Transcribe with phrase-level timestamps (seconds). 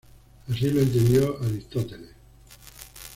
[0.49, 2.15] Así lo entendió Aristóteles.